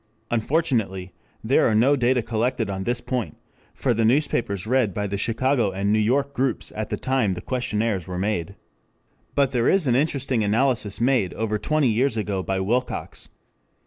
Unfortunately 0.31 1.13
there 1.43 1.67
are 1.67 1.75
no 1.75 1.95
data 1.95 2.23
collected 2.23 2.71
on 2.71 2.85
this 2.85 2.99
point 2.99 3.37
for 3.75 3.93
the 3.93 4.03
newspapers 4.03 4.65
read 4.65 4.95
by 4.95 5.05
the 5.05 5.15
Chicago 5.15 5.69
and 5.69 5.93
New 5.93 5.99
York 5.99 6.33
groups 6.33 6.73
at 6.75 6.89
the 6.89 6.97
time 6.97 7.35
the 7.35 7.39
questionnaires 7.39 8.07
were 8.07 8.17
made. 8.17 8.55
But 9.35 9.51
there 9.51 9.69
is 9.69 9.85
an 9.85 9.95
interesting 9.95 10.43
analysis 10.43 10.99
made 10.99 11.35
over 11.35 11.59
twenty 11.59 11.89
years 11.89 12.17
ago 12.17 12.41
by 12.41 12.59
Wilcox. 12.59 13.29